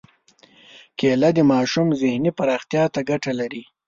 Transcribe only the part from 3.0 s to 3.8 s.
ګټه لري.